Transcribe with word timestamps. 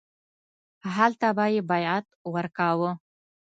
هلته 0.95 1.27
به 1.37 1.45
یې 1.53 1.61
بیعت 1.71 2.05
ورکاوه. 2.33 2.91